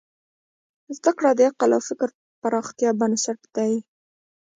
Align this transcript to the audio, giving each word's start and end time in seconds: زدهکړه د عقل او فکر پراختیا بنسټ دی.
زدهکړه 0.97 1.31
د 1.35 1.39
عقل 1.49 1.69
او 1.77 1.81
فکر 1.89 2.09
پراختیا 2.41 2.89
بنسټ 2.99 3.39
دی. 3.55 3.73